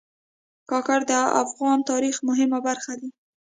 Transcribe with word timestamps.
کاکړ 0.69 0.99
د 1.11 1.11
افغان 1.43 1.79
تاریخ 1.89 2.15
مهمه 2.27 2.59
برخه 2.67 2.93
دي. 2.99 3.09